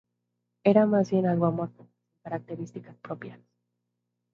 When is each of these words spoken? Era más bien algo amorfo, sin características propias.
Era 0.63 0.87
más 0.87 1.11
bien 1.11 1.27
algo 1.27 1.45
amorfo, 1.45 1.83
sin 2.07 2.23
características 2.23 2.95
propias. 3.03 3.39